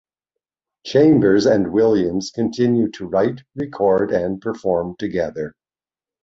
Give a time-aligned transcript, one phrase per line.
[0.83, 5.53] Chambers and Williams continue to write, record and perform together.